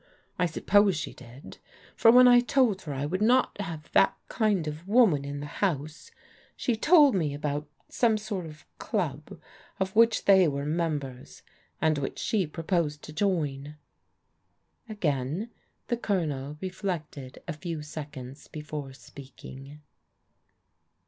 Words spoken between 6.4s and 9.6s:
she told me about some sort of club